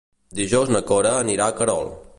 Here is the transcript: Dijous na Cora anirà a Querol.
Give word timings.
Dijous 0.39 0.71
na 0.77 0.81
Cora 0.93 1.13
anirà 1.19 1.51
a 1.53 1.57
Querol. 1.61 1.95